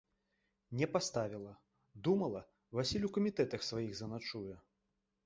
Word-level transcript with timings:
Не 0.79 0.85
паставіла, 0.93 1.51
думала, 2.07 2.41
Васіль 2.79 3.05
у 3.09 3.13
камітэтах 3.19 3.61
сваіх 3.69 3.93
заначуе. 4.01 4.57